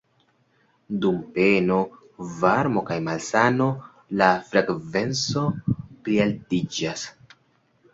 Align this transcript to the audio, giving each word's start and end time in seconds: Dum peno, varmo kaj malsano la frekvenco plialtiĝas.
Dum 1.03 1.19
peno, 1.35 1.77
varmo 2.41 2.85
kaj 2.89 2.99
malsano 3.11 3.69
la 4.25 4.33
frekvenco 4.51 5.49
plialtiĝas. 5.81 7.11